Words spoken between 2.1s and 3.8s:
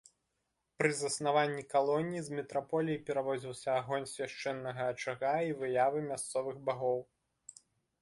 з метраполіі перавозіўся